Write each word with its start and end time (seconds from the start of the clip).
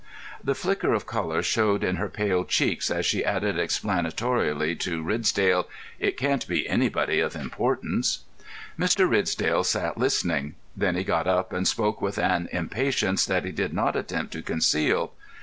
The 0.43 0.55
flicker 0.55 0.95
of 0.95 1.05
colour 1.05 1.43
showed 1.43 1.83
in 1.83 1.97
her 1.97 2.09
pale 2.09 2.43
cheeks 2.43 2.89
as 2.89 3.05
she 3.05 3.23
added 3.23 3.59
explanatorily 3.59 4.75
to 4.77 5.03
Ridsdale, 5.03 5.69
"It 5.99 6.17
can't 6.17 6.47
be 6.47 6.67
anybody 6.67 7.19
of 7.19 7.35
importance." 7.35 8.23
Mr. 8.79 9.07
Ridsdale 9.07 9.63
sat 9.63 9.99
listening. 9.99 10.55
Then 10.75 10.95
he 10.95 11.03
got 11.03 11.27
up, 11.27 11.53
and 11.53 11.67
spoke 11.67 12.01
with 12.01 12.17
an 12.17 12.49
impatience 12.51 13.27
that 13.27 13.45
he 13.45 13.51
did 13.51 13.75
not 13.75 13.95
attempt 13.95 14.33
to 14.33 14.41
conceal. 14.41 15.13